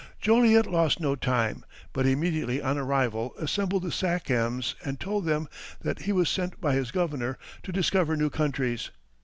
Joliet 0.19 0.65
lost 0.65 0.99
no 0.99 1.13
time, 1.15 1.63
but 1.93 2.07
immediately 2.07 2.59
on 2.59 2.75
arrival 2.75 3.35
assembled 3.37 3.83
the 3.83 3.91
sachems 3.91 4.73
and 4.83 4.99
told 4.99 5.25
them 5.25 5.47
that 5.81 5.99
he 6.01 6.11
was 6.11 6.27
sent 6.27 6.59
by 6.59 6.73
his 6.73 6.89
Governor 6.89 7.37
to 7.61 7.71
discover 7.71 8.17
new 8.17 8.31
countries. 8.31 8.89